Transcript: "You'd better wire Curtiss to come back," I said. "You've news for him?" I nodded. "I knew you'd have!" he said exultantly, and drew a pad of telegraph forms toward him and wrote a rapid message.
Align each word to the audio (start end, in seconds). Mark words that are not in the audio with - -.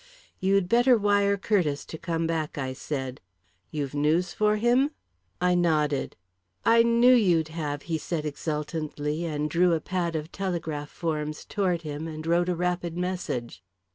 "You'd 0.39 0.67
better 0.67 0.97
wire 0.97 1.37
Curtiss 1.37 1.85
to 1.85 1.95
come 1.95 2.25
back," 2.25 2.57
I 2.57 2.73
said. 2.73 3.21
"You've 3.69 3.93
news 3.93 4.33
for 4.33 4.55
him?" 4.55 4.89
I 5.39 5.53
nodded. 5.53 6.15
"I 6.65 6.81
knew 6.81 7.13
you'd 7.13 7.49
have!" 7.49 7.83
he 7.83 7.99
said 7.99 8.25
exultantly, 8.25 9.25
and 9.25 9.47
drew 9.47 9.73
a 9.73 9.79
pad 9.79 10.15
of 10.15 10.31
telegraph 10.31 10.89
forms 10.89 11.45
toward 11.45 11.83
him 11.83 12.07
and 12.07 12.25
wrote 12.25 12.49
a 12.49 12.55
rapid 12.55 12.97
message. 12.97 13.61